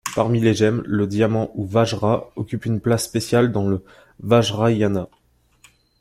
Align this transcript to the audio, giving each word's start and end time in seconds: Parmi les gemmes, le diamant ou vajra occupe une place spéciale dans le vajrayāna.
Parmi 0.15 0.39
les 0.39 0.55
gemmes, 0.55 0.81
le 0.87 1.05
diamant 1.05 1.51
ou 1.53 1.63
vajra 1.63 2.31
occupe 2.35 2.65
une 2.65 2.81
place 2.81 3.03
spéciale 3.03 3.51
dans 3.51 3.67
le 3.67 3.83
vajrayāna. 4.23 5.07